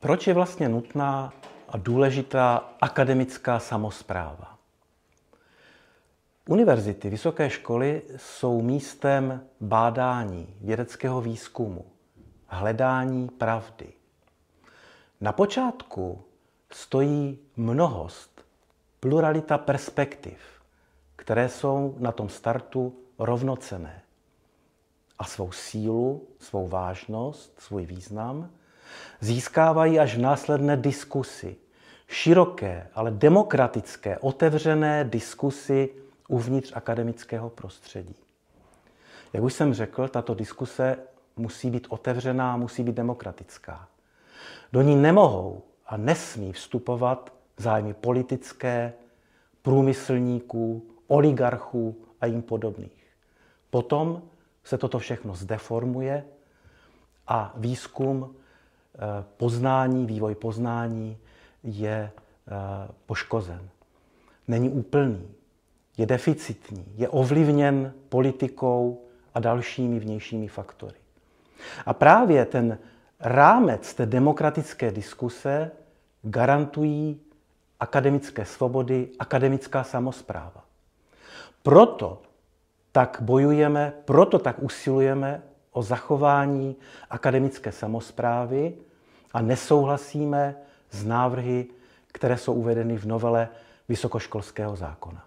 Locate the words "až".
29.98-30.16